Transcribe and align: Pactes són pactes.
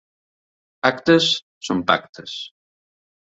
Pactes 0.85 1.27
són 1.69 1.85
pactes. 1.91 2.35